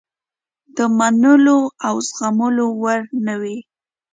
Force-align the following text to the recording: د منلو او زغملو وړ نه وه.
د 0.75 0.79
منلو 0.97 1.59
او 1.87 1.95
زغملو 2.09 2.67
وړ 2.81 2.99
نه 3.25 3.33
وه. 3.41 3.55